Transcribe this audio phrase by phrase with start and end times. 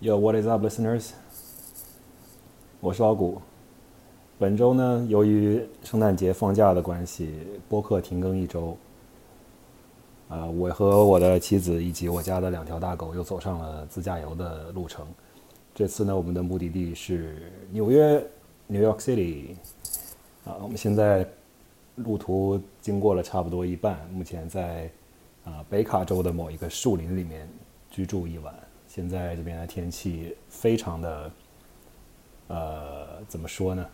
[0.00, 1.10] Yo, what is up, listeners？
[2.80, 3.42] 我是老谷。
[4.38, 7.34] 本周呢，由于圣诞节放假的关系，
[7.68, 8.76] 播客停更一周。
[10.28, 15.04] 啊，我和我的妻子以及我家的两条大狗又走上了自驾游的路程。
[15.74, 18.24] 这次呢，我们的目的地是纽约
[18.68, 19.56] （New York City）。
[20.44, 21.28] 啊，我们现在
[21.96, 24.88] 路途经过了差不多一半，目前在
[25.44, 27.48] 啊北卡州的某一个树林里面
[27.90, 28.54] 居住一晚。
[28.98, 31.30] 现在这边的天气非常的，
[32.48, 33.86] 呃，怎么说呢？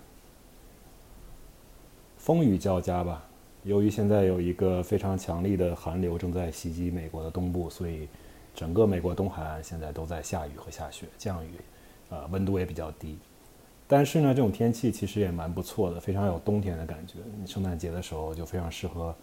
[2.17, 3.23] 风雨交加吧。
[3.65, 8.09] 由于现在有一个非常强力的寒流正在袭击美国的东部，所以
[8.55, 11.51] 整个美国东海岸现在都在下雨和下雪、降雨，
[12.09, 13.19] 呃，温度也比较低。
[13.87, 17.19] 但是呢，这种天气其实也蛮不错的，非常有冬天的感觉。
[17.47, 19.15] 圣诞节的时候就非常适合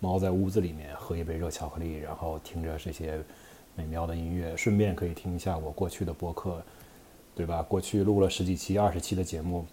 [0.00, 3.22] 猫在屋子里面喝一杯热巧克力，然后听着这些。
[3.78, 6.60] 美妙的音乐，顺便可以听一下我过去的播客，
[7.36, 7.62] 对吧？
[7.62, 9.64] 过去录了十几期、二十期的节目，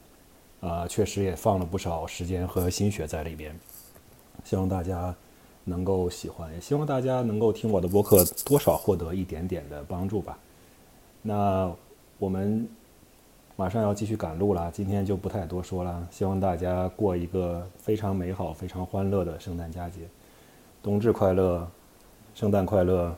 [0.62, 3.58] 啊，确实也放了不少时间和心血在里边。
[4.44, 5.16] 希望大家
[5.64, 10.38] 能够喜欢，也希望大家能够听我的播客，多少获得一点点的帮助吧。
[11.23, 11.73] 那
[12.19, 12.69] 我们
[13.56, 16.08] 马上要继续赶路了，今天就不太多说了。
[16.12, 20.02] 希望大家过一个非常美好、非常欢乐的圣诞佳节，
[20.84, 21.67] 冬至快乐，
[22.36, 23.16] 圣诞快乐。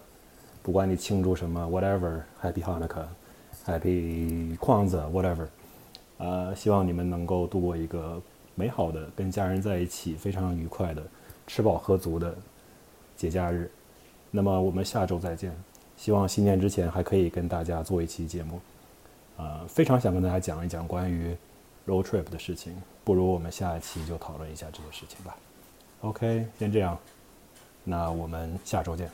[0.67, 5.45] 不管你庆祝什么，whatever，Happy Hanukkah，Happy k w a n z a w h a t e v e
[5.45, 5.49] r
[6.17, 8.21] 呃，希望你们能够度过一个
[8.53, 11.01] 美好的、跟家人在一起非常愉快的、
[11.47, 12.35] 吃饱喝足的
[13.15, 13.71] 节假日。
[14.29, 15.55] 那么我们下周再见。
[15.95, 18.59] 希望新年之前还可以跟大家做一期节目。
[19.37, 21.33] 呃，非常想跟大家讲一讲关于
[21.87, 22.75] road trip 的事情。
[23.05, 25.33] 不如我们下一期就讨论一下这些事情吧。
[26.01, 26.97] OK，先这样。
[27.85, 29.09] 那我们下周见。